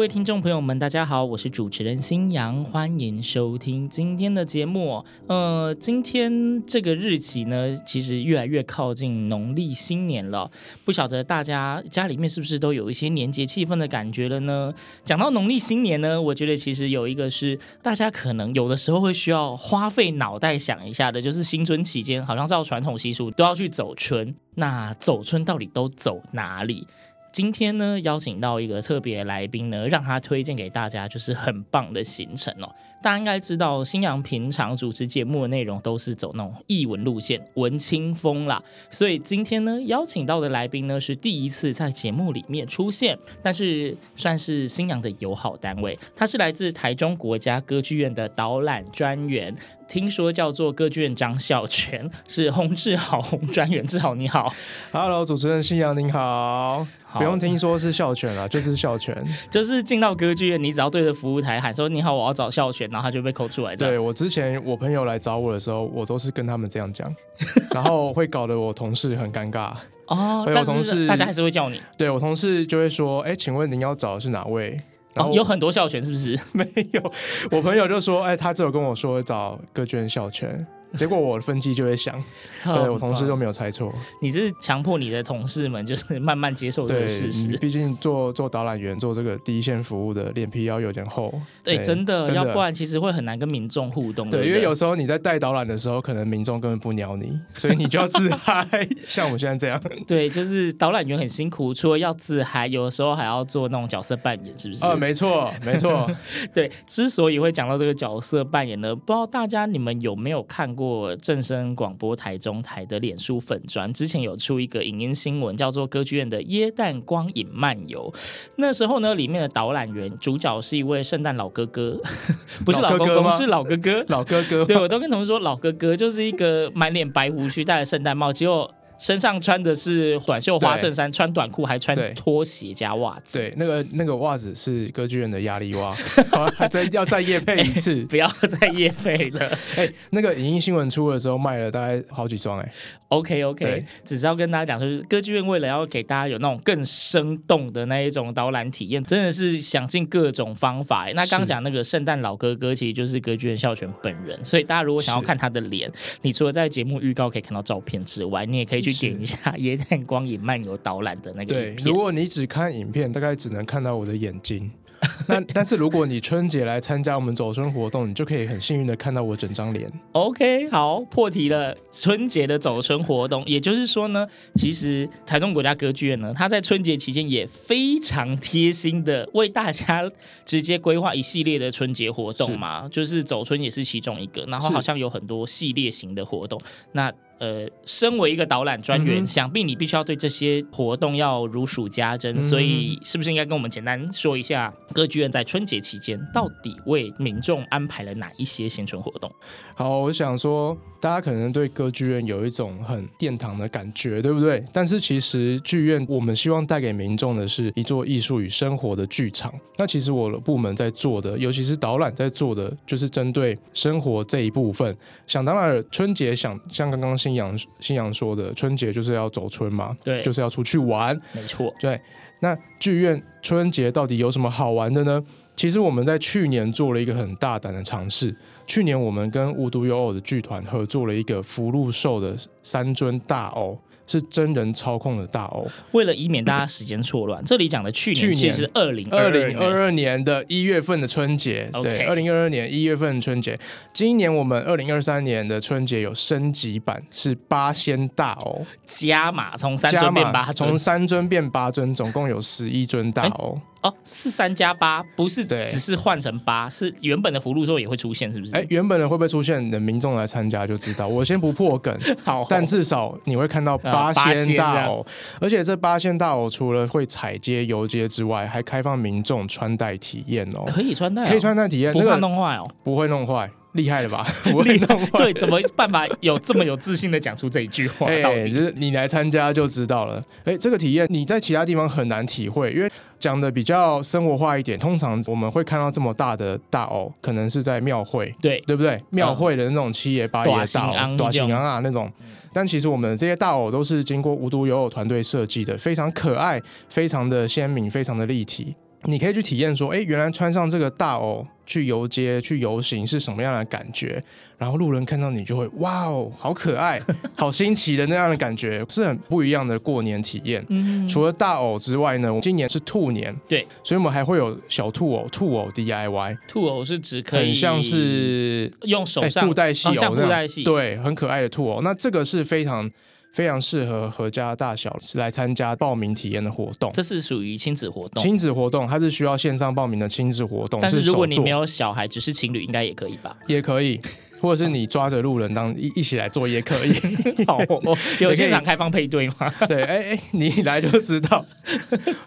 [0.00, 5.04] 各位听众朋友们，大家好，我是主持人新阳，欢迎收听今天的节目。
[5.26, 10.50] 呃，今天这个日期呢，其实越来越靠近农历新年了，
[10.86, 14.72] 不晓得大家家里面是不是都有一些年节气氛的感觉了呢？
[15.04, 26.86] 讲到农历新年呢，我觉得其实有一个是大家可能有的时候会需要花费脑袋想一下的，就是新春期间，好像照传统习俗都要去走春，那走春到底都走哪里？
[27.32, 32.68] 今天呢，邀请到一个特别来宾呢，让他推荐给大家，就是很棒的行程哦。
[33.02, 38.62] 大家应该知道，星洋平常主持节目的内容都是走那种艺文路线、文青风啦。
[38.90, 45.96] 所以今天呢，邀请到的来宾呢，是第一次在节目里面出现，但是算是星洋的友好单位。
[46.16, 49.54] 他是来自台中国家歌剧院的导览专员，
[49.90, 53.84] 听说叫做歌剧院张孝全， 是洪志豪洪专员。
[53.84, 54.54] 志豪你好
[54.92, 56.86] ，Hello，主持人信阳您好。
[57.14, 59.12] 不用听说是孝全了，就是孝全。
[59.50, 63.74] 就是进到歌剧院，你只要对着服务台喊说“你好，我要找孝全”，然后他就被扣出来。
[63.74, 67.12] 对，我之前我朋友来找我的时候，我都是跟他们这样讲，
[67.74, 69.72] 然后会搞得我同事很尴尬。
[70.06, 71.82] 哦，我同事大家还是会叫你。
[71.98, 74.80] 对，我同事就会说：“哎，请问您要找的是哪位？”
[75.14, 76.38] 然后、哦、有很多校犬是不是？
[76.52, 77.12] 没有，
[77.50, 80.66] 我朋友就说：“哎，他只有跟我说找歌剧院孝全。”
[80.96, 82.22] 结果我的分机就会响，
[82.64, 83.92] 对，我同事都没有猜错。
[84.20, 87.56] 你是强迫你的同事们就是 慢慢接受这个事实。
[87.58, 91.32] 毕竟做做导览员做这个第一线服务的脸皮要有点厚。
[91.62, 94.28] 对，对真的，真的要不然其实会很难跟民众互动。
[94.30, 98.66] 对，对对因为有时候你在带导览的时候，可能民众根本不鸟你，所以你就要自嗨，
[99.06, 99.80] 像我们现在这样。
[100.06, 104.84] 对，就是导览员很辛苦，除了要自嗨，有的时候还要做那种角色扮演，是不是？
[104.84, 106.10] 啊、呃，没错，没错。
[106.52, 110.79] 对，之所以会讲到这个角色扮演呢，不知道大家你们有没有看过
[111.16, 118.12] 正声广播台中台的脸书粉砖之前有出一个影音新闻，叫做《歌剧院的耶诞光影漫游》。
[118.56, 122.00] 那时候呢，里面的导览员主角是一位圣诞老哥哥，
[122.64, 124.04] 不是老公公，是老哥哥。
[124.08, 128.70] 老哥哥，对，我都跟同事说，老哥哥就是一个满脸白胡须、戴着圣诞帽，结果。
[129.00, 133.38] 身上穿的是短袖花衬衫，穿短裤还穿拖鞋加袜子。
[133.38, 135.90] 对，那个那个袜子是歌剧院的压力袜，
[136.54, 139.46] 还再要再夜配一次，欸、 不要再夜配了。
[139.76, 142.72] 哎、欸，那个影音新闻出的时候卖了大概好几双哎、欸。
[143.08, 151.12] OK OK，只是要跟大家讲说，就是歌剧院为了要给大家有那种更生动的那一种导览体验，真的是想尽各种方法、欸。
[151.14, 154.38] 那刚刚讲那个圣诞老哥哥，其实就是歌剧院孝全本人。
[154.44, 155.90] 所以大家如果想要看他的脸，
[156.22, 158.89] 你除了在节目预告可以看到照片之外，你也可以去。
[158.92, 161.76] 点一下耶诞光影漫游导览的那个影片。
[161.76, 164.70] 对，如果你只看影片，大概只能看到我的眼睛。
[165.26, 169.90] 那但是如果你春节来参加我们走春活动，你就可以很幸运的看到我整张脸。
[170.12, 171.74] OK，好，破题了。
[171.90, 174.26] 春节的走春活动，也就是说呢，
[174.56, 180.10] 其实台中国家歌剧院呢，它在春节期间也非常贴心的为大家
[180.44, 186.60] 直接规划一系列的春节活动嘛，是就是走春也是其中一个，然后好像有很多系列型的活动。
[186.92, 199.32] 那呃，身为一个导览专员，嗯、想必你必须要对这些活动要如数家珍，嗯、所以是不是应该跟我们简单说一下，歌剧院在春节期间到底为民众安排了哪一些新春活动？
[199.74, 204.62] 好，我想说，大家可能对歌剧院有一种很殿堂的感觉，对不对？
[204.70, 209.50] 但是其实剧院我们希望带给民众的是一座艺术与生活的剧场。
[209.78, 214.94] 那其实我的部门在做的，尤其是导览在做的，就是针对生活这一部分。
[215.26, 222.00] 想当然，春节想像刚刚星洋星洋说的，春节就是要走春嘛，对，就是要出去玩，没错，对。
[222.40, 225.22] 那剧院春节到底有什么好玩的呢？
[225.54, 228.34] 其实我们在去年做了一个很大胆的尝试。
[228.66, 233.78] 去年我们跟无独有偶的剧团合作了一个福禄寿的三尊大偶。
[234.10, 243.56] 是真人操控的大欧，为了以免大家时间错乱，这里讲的去年其实是二零二零二二年的一月份的春节对，二零二二年一月份的春节。
[243.92, 253.60] 今年我们二零二三年的春节有升级版，是八仙大欧加码，从三尊变八尊，从三尊变八尊，总共有十一尊大偶。
[253.82, 258.54] 欸哦，是三加八，不是只是换成八，是原本的福禄寿也会出现，是不是？
[258.54, 259.70] 哎，原本的会不会出现？
[259.70, 261.08] 等民众来参加就知道。
[261.08, 265.06] 我先不破梗， 好，但至少你会看到八仙大偶，
[265.40, 273.50] 而且这八仙大偶除了会踩街游街之外，还开放民众穿戴体验哦，可以穿戴，可以穿戴体验，不怕弄坏哦，不会弄坏。
[273.72, 274.26] 厉害了吧？
[274.52, 278.06] 我 厉害，对，怎么办法有这么有自信的讲出这一句话？
[278.10, 280.22] 哎、欸，就是你来参加就知道了。
[280.44, 284.78] 哎、欸，这个体验你在其他地方很难体会，因为讲的比较生活化一点。
[284.78, 288.98] 通常我们会看到这么大的大偶，可能是在庙会，对对不对？
[289.10, 292.10] 庙会的那种七爷八爷大偶，大型啊那种。
[292.52, 298.74] 但其实我们这些大偶都是经过无独有偶团队设计的，非常可爱，非常的鲜明，非常的立体。
[299.04, 304.22] 你可以去体验说，哎，原来穿上这个大偶去游街、去游行是什么样的感觉？
[304.58, 307.00] 然后路人看到你就会，哇哦，好可爱，
[307.34, 310.62] 好新奇的那样的感觉，是很不一样的过年体验。
[310.68, 316.36] 嗯，除了大偶之外呢，今年是兔年，对，所以我们还会有小兔偶，兔偶 DIY。
[316.46, 321.80] 兔偶是指可以很像是用手上布袋戏偶，像布袋戏，对，很可爱的兔偶。
[321.80, 322.90] 那这个是非常。
[323.32, 328.22] 非常适合合家大小是来参加报名体验的活动，这是属于亲子活动。
[328.22, 333.36] 亲子活动它是需要线上报名的亲子活动，但是如果你没有小孩，只是情侣，应该也可以吧？
[333.46, 334.00] 也可以。
[334.40, 336.94] 或者是你抓着路人当一一起来做也可以，
[337.46, 337.60] 好，
[338.20, 339.52] 有现场开放配对吗？
[339.68, 341.44] 对，哎、欸、哎，你一来就知道，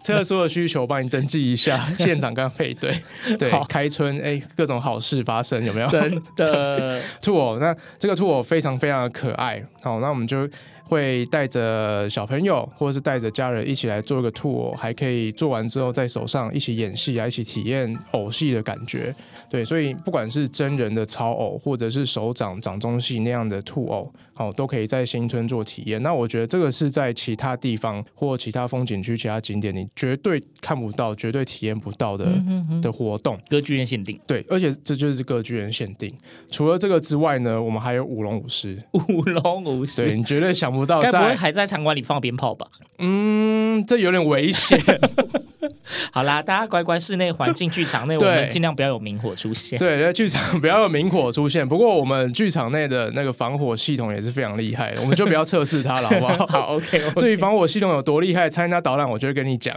[0.06, 3.02] 特殊的需求帮你登记一下，现场刚配对，
[3.40, 5.88] 对，开春哎、欸，各种好事发生有没有？
[5.90, 10.48] 真的兔偶，那这个兔偶非常非常的可爱，好，那我们就
[10.84, 19.14] 会带着小朋友或者是带着家人一起来做一个兔偶，还可以做完之后在手上一起演戏啊，一起体验偶戏的感觉。
[19.50, 26.02] 对，所以不管是真人的超偶，或者是手掌掌中戏那样的兔偶，好，都可以在新春做体验。
[26.02, 33.40] 那我觉得这个是在其他地方或其他风景区、其他景点，你绝对看不到、绝对体验不到的嗯哼哼的活动。
[33.48, 36.12] 歌剧院限定，对，而且这就是歌剧院限定。
[36.50, 38.82] 除了这个之外呢，我们还有舞龙舞狮。
[38.94, 42.68] 舞龙舞狮，对，你绝对想不到在，该不会还在场馆里放鞭炮吧？
[43.00, 44.80] 嗯，这有点危险。
[46.12, 49.80] 好啦，大家乖乖，室内环境剧场内，我们尽量不要有明火出现。
[49.80, 51.68] 对，在剧场 不要有明火出现。
[51.68, 56.48] 不过我们剧场内的那个防火系统也是非常厉害，我们就不要测试它了，好不好？
[56.48, 57.22] 好，OK, OK。
[57.22, 59.76] 至于防火系统有多厉害，参加导览我就会跟你讲。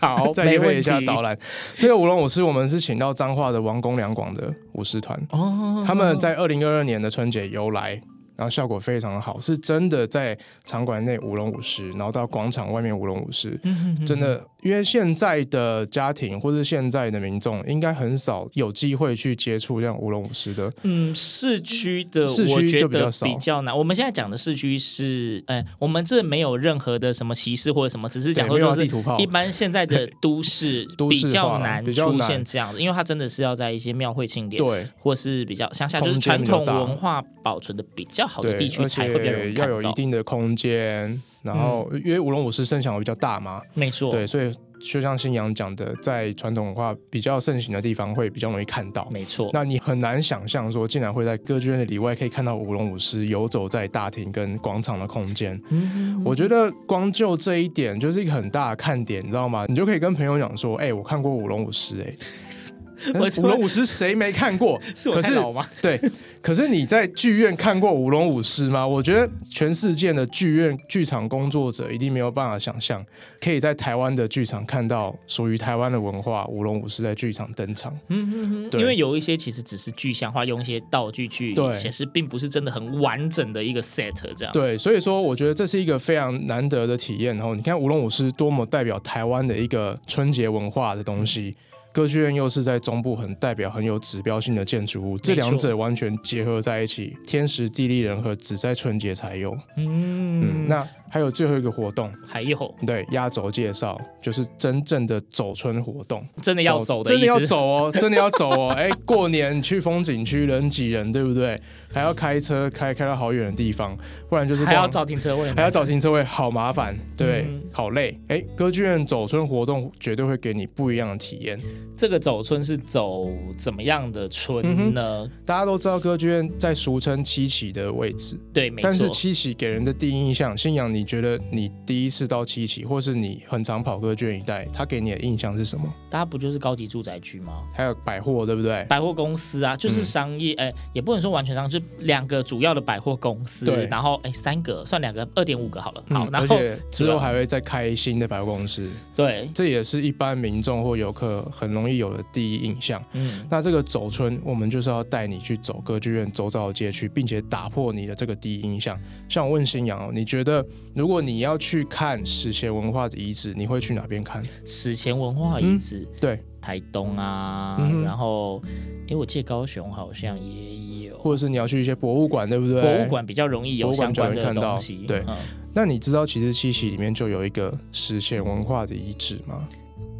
[0.00, 1.36] 好，再约会一下导览。
[1.76, 8.00] 这个舞龙舞狮，我们是请到彰化的王公两广的舞狮团，哦，他们在二零二二年的春节由来。
[8.36, 13.58] 然后效果非常的好，是真的在场馆内舞龙舞狮，然后到广场外面舞龙舞狮，
[14.04, 20.72] 真的，因为现在的家庭或者现在的民众应该很少有机会去接触这样舞龙舞狮的。
[20.82, 23.76] 嗯，市区的市区就比较少，比较难。
[23.76, 28.84] 我们现在讲的市区是，哎，我们这没有任何的什么歧视或者什么，只是讲说就是
[29.18, 38.23] 一般现在的 都市比较难出现这样的，因为它真的是要在一些庙会庆典，对，或是比较乡下，就是传统文化保存的比较。
[38.26, 49.48] 好的地区才会比较有要有一定的空间，然后因为舞龙舞狮声响比较大嘛，没错，对，所以就像新阳讲的，在传统文化比较盛行的地方会比较容易看到，没错。
[49.52, 55.58] 那你很难想象说，竟然会在歌剧院的里外可以看到舞龙舞狮游走在大厅跟广场的空间。
[55.70, 59.64] 嗯，我觉得光就这一点就是一个很大的看点，你知道吗？
[59.68, 62.74] 你就可以跟朋友讲说，哎、欸，我看过舞龙舞狮，哎。
[63.42, 64.80] 舞龙舞狮谁没看过？
[64.94, 65.66] 是我太老吗？
[65.80, 66.00] 对，
[66.40, 68.86] 可是你在剧院看过舞龙舞狮吗？
[68.86, 73.04] 我觉得全世界的剧院剧场工作者一定没有办法想象，
[73.40, 77.96] 可以在台湾的剧场看到属于台湾的文化舞龙舞狮在剧场登场。
[78.08, 84.52] 嗯嗯嗯，因为有一些其实只是具象化，用一些道具去显示，并不是真的很完整的一个 set 这样。
[84.52, 87.36] 对，所以说我觉得这是一个非常难得的体验。
[87.36, 91.56] 然后你看舞龙舞狮多么代表台湾的一个春节文化的东西。
[91.94, 99.56] 歌剧院又是在中部很代表、很有指标性的建筑物，这两者完全结合在一起，天时地利人和，只在春节才有。
[99.76, 108.74] 嗯，嗯，那还有最后一个活动，还有对，压轴介绍就是真正的走春活动，真的要走的，真的要走哦， 真的要走哦。
[108.76, 111.60] 哎，过年去风景区人挤人，对不对？
[111.92, 113.96] 还要开车开开到好远的地方，
[114.28, 118.18] 不然就是还要找停车位，还要找停车位，好麻烦，对，嗯、好累。
[118.26, 121.56] 哎，歌剧院走春活动绝对会给你不一样的体验。
[121.96, 125.22] 这个走春是走怎么样的春呢？
[125.22, 128.90] 嗯、大家都知道歌剧院在俗称七喜的位置，对，没错。
[128.90, 135.92] 但是七喜给人的第一印象，信仰，你觉得你第一次到七期，或是你很常跑歌剧院一带，他给你的印象是什么？
[136.10, 137.64] 大家不就是高级住宅区吗？
[137.74, 138.84] 还有百货，对不对？
[138.88, 146.58] 百货公司啊，就是商业，哎、嗯，也不能说完全商，就两个主要的百货公司，对，然后哎，三个算两个，二点五个好了，好，嗯、然后
[146.90, 153.02] 之后还会再开新的百货公司，对，这也是一般民众或游客很容易有的第一印象。
[153.12, 158.98] 嗯，那这个走春，我们就是要带你去走歌剧院周遭的街区，并且打破你的这个第一印象。
[159.28, 164.40] 像我问新阳哦，你觉得如果你要去看史前文化的遗址，你会去哪边看？
[164.64, 168.62] 史前文化遗址，嗯、对，台东啊，嗯、然后，
[169.08, 171.18] 因为我记得高雄好像也有。
[171.18, 172.80] 或者是你要去一些博物馆，对不对？
[172.80, 174.98] 博物馆比较容易有相关的东西。
[175.06, 175.36] 对，嗯、
[175.74, 179.66] 那你知道其实七喜里面就有一个史前文化的遗址吗？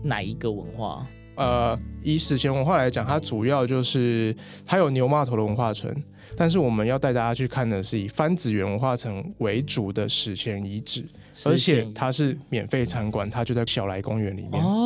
[0.03, 1.07] 哪一个文化？
[1.37, 4.35] 呃，以史前文化来讲，它主要就是
[4.67, 5.93] 它有牛骂头的文化城，
[6.37, 11.05] 但是我们要带大家去看的是以番子园文化城为主的史前遗址，
[11.47, 14.63] 而且它是免费参观，它就在小来公园里面。
[14.63, 14.84] 哦。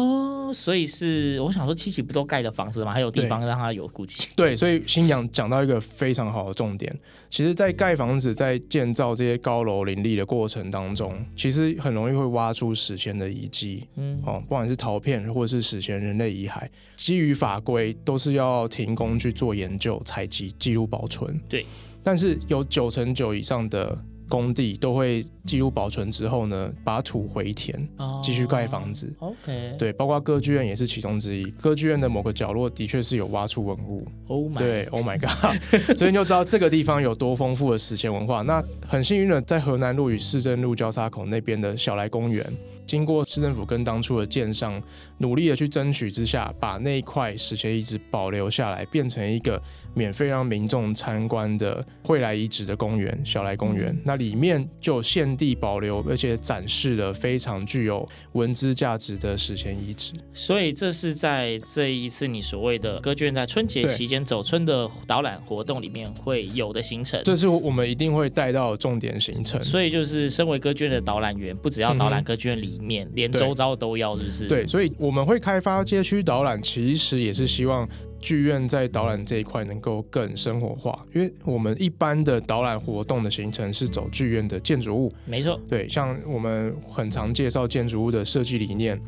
[0.52, 2.92] 所以是我想说，七期不都盖了房子吗？
[2.92, 4.28] 还有地方让它有古迹。
[4.36, 6.94] 对，所以新娘讲到一个非常好的重点。
[7.30, 13.86] 其实，在盖房子、在建造这些高楼林立的过程当中，其实很容易会挖出史前的遗迹。
[13.96, 21.40] 嗯，哦，不管是陶片或者是史前人类遗骸，基于法规都是要停工去做研究、采集、记录、保存。
[21.48, 21.66] 对，
[22.02, 23.98] 但是有九成九以上的。
[24.28, 27.88] 工地都会记录保存之后呢，把土回填，
[28.22, 29.12] 继续盖房子。
[29.18, 31.44] Oh, OK，对，包括歌剧院也是其中之一。
[31.52, 34.06] 歌剧院的某个角落的确是有挖出文物。
[34.26, 35.56] Oh my，对，Oh my God，
[35.96, 38.42] 所以你就知道这个地方有多丰富的史前文化。
[38.42, 42.44] 那很幸运的，在河南路与市政路交叉口那边的小来公园。
[42.86, 44.82] 经过市政府跟当初的建商
[45.18, 49.60] 努力的去争取之下，把那一块史前遗址保留下来，变成一个
[49.94, 53.96] 免费让民众参观的惠来遗址的公园——小来公园。
[54.04, 60.14] 那里面就现地保留，而且展示了非常具有文资价值的史前遗址。
[60.32, 67.20] 所以这是在这一次你所谓的歌剧院在春节期间走春的导览活动里面会有的行程。
[67.22, 69.60] 这是我们一定会带到重点行程。
[69.60, 72.78] 所以就是身为歌剧院的导览员，不只要导览歌剧院里。
[72.78, 77.86] 面连周遭都要，是不是对，所以我们会开发街区导览，其实也是希望
[78.20, 81.04] 剧院在导览这一块能够更生活化。
[81.14, 89.00] 因为我们一般的导览活动的行程是走剧院的建筑物，没错，对，像我们很常介绍建筑物的设计理念，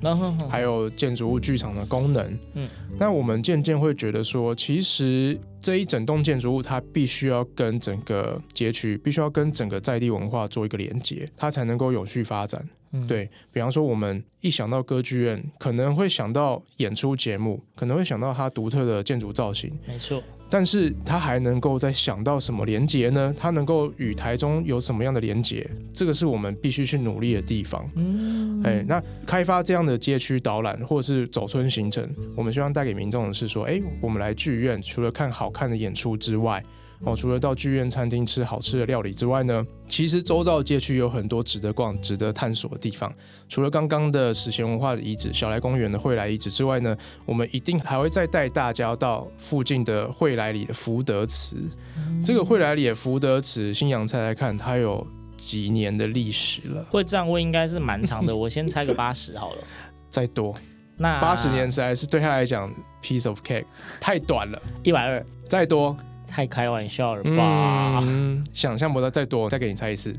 [0.48, 2.38] 还有建筑物剧场的功能。
[2.54, 12.66] 嗯，那我们渐渐会觉得说，其实这一整栋建筑物它必须要跟整个街区，必须要跟整个在地文化做一个连接，它才能够有序发展。
[12.92, 20.20] 嗯、对，比方说，我们一想到歌剧院，可能会想到演出节目，可能会想到它独特的建筑造型，没错。
[20.50, 23.32] 但是他还能够再想到什么连接呢？
[23.38, 25.64] 他能够与台中有什么样的连接？
[25.94, 27.88] 这个是我们必须去努力的地方。
[27.94, 36.62] 嗯，哎，那开发这样的街区导览或者是走村行程，我们希望带给民众的是说，哎，我们来剧院，除了看好看的演出之外。
[37.02, 43.10] 哦，除了到剧院餐厅吃好吃的料理之外呢，其实周遭街区有很多值得逛、值得探索的地方。
[43.48, 51.56] 除了刚刚的史前文化的遗址小来公园的惠来遗址之外呢，我们一定还会再带大家到附近的惠来里的福德祠。
[51.96, 55.06] 嗯、这个惠来里的福德祠，新阳猜猜看，它有
[55.38, 56.84] 几年的历史了？
[56.90, 59.62] 会这样问应该是蛮长的， 我先猜个八十好了。
[60.10, 60.54] 再多，
[60.98, 62.70] 那八十年实在是对他来讲
[63.02, 63.64] piece of cake
[63.98, 64.62] 太短了。
[64.82, 65.96] 一百二，再多。
[66.30, 67.98] 太开玩笑了吧！
[68.02, 70.16] 嗯，想象不到，再多，再给你猜一次，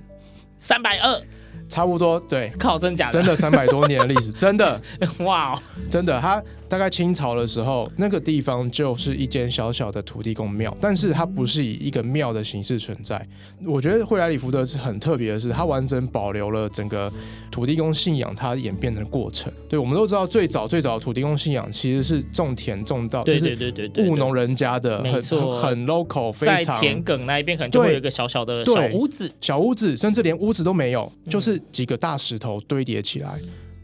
[0.59, 1.21] 三百二，
[1.69, 3.21] 差不多，对，靠，真假的？
[3.21, 4.81] 真的三百多年的历史， 真的，
[5.19, 6.41] 哇，哦真的，它。
[6.71, 13.27] 大概清朝的时候，那个地方就是一间小小的土地公庙，但是它不是以一个庙的形式存在。
[13.65, 17.11] 我觉得惠来里福德是很特别的是，它完整保留了整个
[17.51, 19.51] 土地公信仰它演变的过程。
[19.67, 33.39] 对，我们都知道，最早最早的土地公信仰其实是种田种稻，对对对对对，务农人家的，没错，很 local，非常在田埂那一边可能就会有一个小小的小屋子，小屋子，甚至连屋子都没有，就是几个大石头堆叠起来。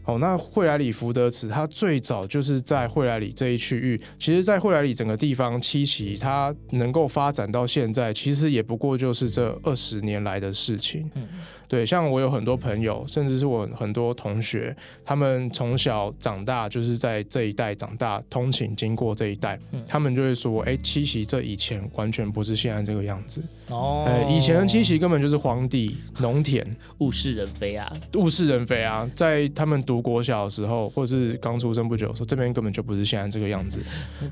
[0.08, 4.00] 哦，那惠来里福德祠它最早就是在惠来里这一区域。
[4.18, 11.10] 其实，在惠来里整个地方七期，它能够发展到现在，其实也不过就是这二十年来的事情。
[11.14, 11.28] 嗯。
[11.68, 14.74] 对，像我有很多朋友，甚至是我很多同学，
[15.04, 23.42] 他们从小长大就是在这一带长大，通勤经过这一带，嗯、他们就会说：“哎，七期这以前完全不是现在这个样子。
[23.68, 26.66] 哦，哎，以前的七期根本就是荒地、农田，
[27.00, 29.06] 物是人非啊，物是人非啊。
[29.12, 33.80] 在他们读国小的时候，或者是刚出生不久的时候，这边根本就不是现在这个样子。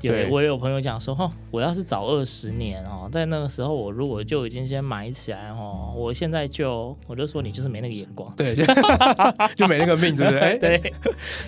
[0.01, 7.27] 对，我也有朋友讲说：哦，我要是早二十年哦，在那个时候，我如果就已经先埋起来哦，我现在就我就。
[7.27, 8.55] 说你就是没那个眼光，对，
[9.57, 10.39] 就没那个命，对不对？
[10.39, 10.93] 哎，对，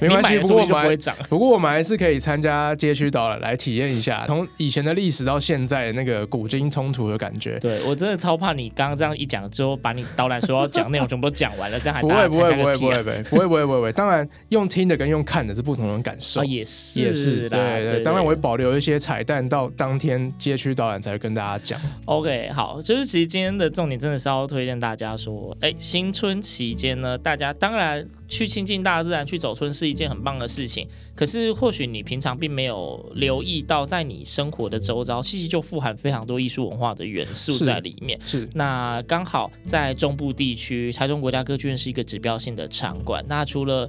[0.01, 0.37] 没关系。
[0.39, 7.57] 不过我们不会长，不过我们还是可以参加街区导览来体验一下，从以前的历史到现在那个古今冲突的感觉。
[7.59, 13.93] 对，我真的超怕你刚刚这样一讲之后，把你导览所要讲内容全部都讲完了，这样还不会不会不会不会不会不会不会不会。
[13.93, 14.08] 当然，
[14.49, 18.01] 用听的跟用看的是不同的感受，也是也是对对。
[18.01, 21.79] 当然，我会保留一些彩蛋，到当天街区导览才会跟大家讲。
[22.05, 26.39] OK，好，就是其实今天的重点真的是要推荐大家说，哎，新春。
[26.41, 30.87] 期间呢，大家当然去亲近大自然、去走春是一件很棒的事情。
[31.15, 38.19] 可是或许你平常并没有留意到，在你生活的周遭，其实就富含非常多艺术文化的元素在里面。
[38.25, 43.23] 是，是那刚好在中部地区，台中国家歌剧院是一个指标性的场馆。
[43.27, 43.88] 那除了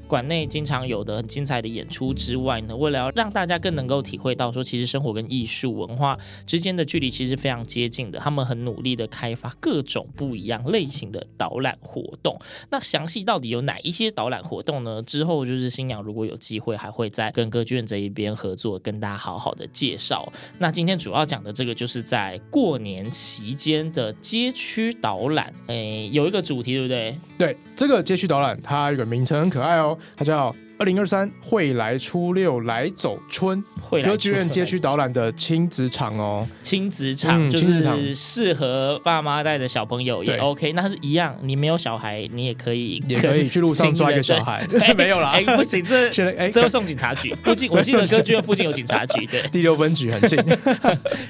[0.11, 12.37] 馆内经常有的很精彩的演出之外呢，为了要让大家更能够体会到说，其实生活跟艺术文化之间的距离其实非常接近的，他们很努力的开发各种不一样类型的导览活动。
[12.69, 15.01] 那详细到底有哪一些导览活动呢？
[15.03, 20.29] 之后就是新娘如果有机会，还会再跟歌剧院这一边合作，跟大家好好的介绍。
[20.59, 27.17] 那今天主要讲的这个，就是在过年期间的街区导览，哎，有一个主题，对不对？
[27.37, 29.97] 对，这个街区导览它有个名称很可爱哦。
[30.15, 33.63] 它叫二零二三惠来初六来走春，
[34.03, 44.65] 歌剧院街区导览的亲子场哦，亲子场就是适合爸妈带着小朋友也 OK，那是一样，你没有小孩你也可以也可以去路上抓一个小孩，
[44.97, 50.39] 没有啦，哎不行，这 现在哎这会送警察局，附近我记得歌剧院附近有警察局，对，第六分局很近，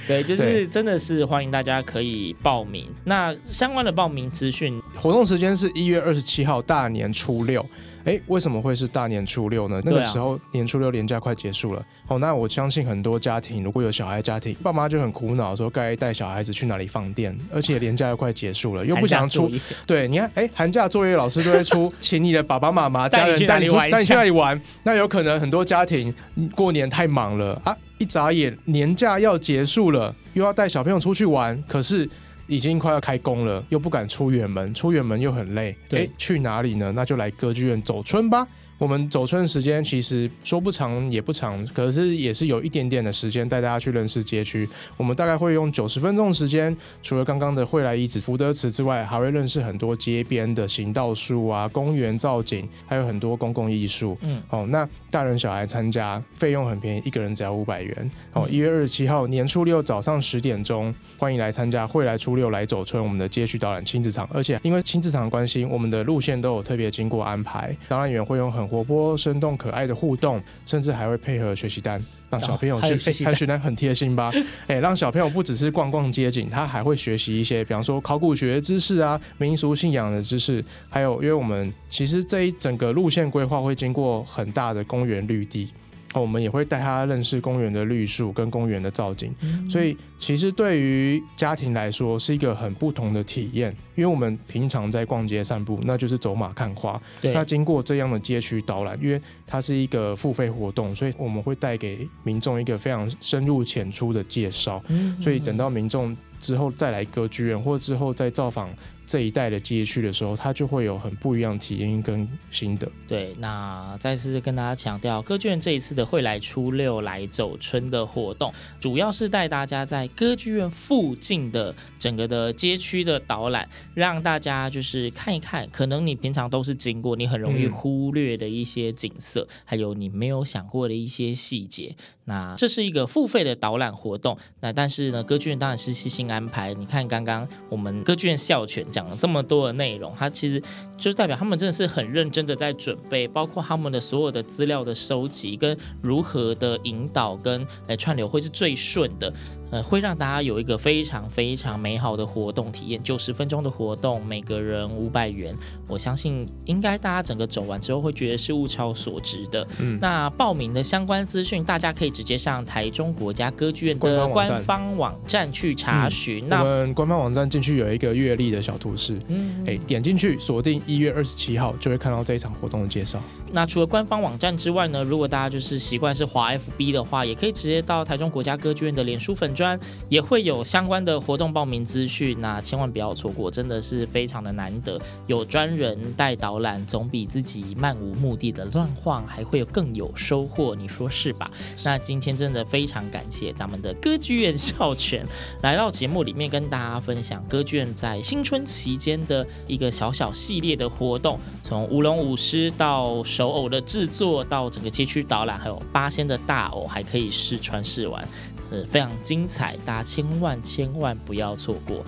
[0.07, 7.65] 对，就是真的是欢迎大家可以报名，那相关的报名资讯，活动时间是一月二十七号大年初六。
[8.05, 9.81] 哎，为什么会是大年初六呢？
[9.83, 11.85] 那个时候年初六年假快结束了。
[12.07, 19.49] 哦，那我相信很多家庭如果有小孩家庭，爸妈就很苦恼，说该带小孩子去哪里放电，而且年假又快结束了，又不想出。
[19.85, 24.59] 对，你看，哎，寒假作业老师都会出，请你的爸爸妈妈家人 带你带你去哪里玩。
[24.83, 26.13] 那有可能很多家庭
[26.55, 32.09] 过年太忙了啊，一眨眼年假要结束了，又要带小朋友出去玩，可是。
[32.51, 35.73] 已经快要开工了，又不敢出远门，出远门又很累。
[35.87, 36.91] 对，去哪里呢？
[36.93, 38.45] 那就来歌剧院走春吧。
[38.81, 44.67] 我们走春的时间其实说不长也不长，可是也是有一点点的时间带大家去认识街区。
[44.97, 54.17] 我们大概会用九十分钟的时间，除了刚刚的惠来遗址福德祠之外，还会认识很多街边的行道树啊、公园造景，还有很多公共艺术。
[54.21, 58.11] 嗯，哦，那大人小孩参加费用很便宜，一个人只要五百元。
[58.33, 64.27] 哦，一月二十七号年初六早上十点钟，欢迎来参加惠来初六来走春我们的街区导览亲子场。
[64.33, 72.97] 而且因为亲子场关系，我们的路线都有特别经过安排，导览员会用很活泼、生动、可爱的互动，甚至还会配合学习单，让小朋友去。
[72.97, 74.31] 学习单很贴心吧？
[74.67, 85.69] 哎，让小朋友不只是逛逛街景，他还会学习一些，比方说考古学知识啊、民俗信仰的知识，还有，因为我们其实这一整个路线规划会经过很大的公园绿地。
[86.13, 93.73] 我们也会带他认识公园的绿树跟公园的造景，嗯、所以其实对于家庭来说是一个很不同的体验。
[93.95, 96.99] 因为我们平常在逛街散步，那就是走马看花。
[97.21, 97.33] 对。
[97.33, 104.83] 那经过这样的街区导览，因为它是一个付费活动，所以我们会带给民众一个非常深入浅出的介绍。
[104.87, 105.15] 嗯。
[105.21, 108.69] 所以等到民众之后再来歌剧院，或之后再造访。
[109.11, 112.89] 这一带的街区的时候，它就会有很不一样的体验跟心得。
[113.09, 131.93] 对，那再次跟大家强调，歌剧院这一次的会来初六来走春的活动，主要是带大家在歌剧院附近的整个的街区的导览，让大家就是看一看，可能你平常都是经过，你很容易忽略的一些景色，嗯、还有你没有想过的一些细节。
[132.25, 136.73] 那这是一个付费的导览活动，那但是呢，歌剧院当然是细心安排。
[136.73, 140.61] 你看刚刚我们歌剧院校犬讲了这么多的内容，它其实
[140.95, 149.33] 就代表他们真的是很认真的在准备，包括他们的所有的资料的收集跟如何的引导跟诶串流会是最顺的。
[149.71, 155.55] 呃，会让大家有一个非常非常美好的活动体验，九十分钟的活动，每个人五百元，
[155.87, 159.65] 我相信应该大家整个走完之后会觉得是物超所值的。
[159.79, 166.45] 嗯，那报名的相关资讯，大家可以直接上台中国家歌剧院的官方网站去查询。
[166.49, 173.21] 那、嗯、我们官方网站进去有一个月历的小图示，嗯，哎，点进去锁定一月二十七号，就会看到这一场活动的介绍。
[173.53, 182.35] 那除了官方网站之外呢，如果大家就是习惯是滑 FB 的话，也可以直接到台中国家歌剧院的脸书粉专，也会有相关的活动报名资讯。
[182.39, 191.51] 那千万不要错过，真的是非常的难得，有专人带导览，总比自己漫无目的的乱晃还会有更有收获，你说是吧？
[191.85, 195.23] 那今天真的非常感谢咱们的歌剧院校犬
[195.61, 208.27] 来到节目里面跟大家分享歌剧院在新春期间的一个小小系列的活动，从舞龙舞狮到手偶的制作，到整个街区导览，还有八仙的大偶，还可以试穿试玩，
[208.71, 212.03] 是非常精彩，大家千万千万不要错过。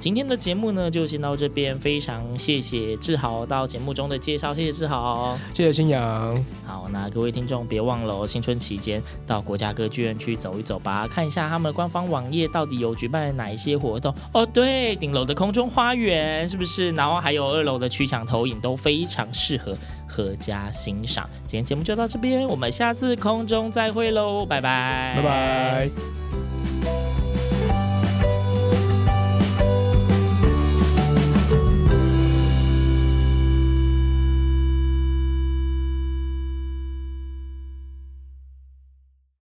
[0.00, 1.78] 今天的节目呢，就先到这边。
[1.78, 6.34] 非常谢谢志豪到节目中的介绍，谢谢志豪，谢谢新阳。
[6.66, 14.44] 好，那各位听众别忘了哦，新春期间到国家歌剧院去走一走吧，看一下他们的官方网页到底有举办哪一些活动哦。
[14.46, 16.90] 对，顶楼的空中花园是不是？
[16.92, 19.76] 然后还有二楼的曲墙投影都非常适合
[20.08, 21.28] 阖家欣赏。
[21.46, 26.29] 今天节目就到这边，我们下次空中再会喽，拜拜，拜拜。